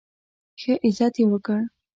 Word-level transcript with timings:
ښه 0.61 0.73
عزت 0.85 1.13
یې 1.19 1.25
وکړ. 1.31 1.59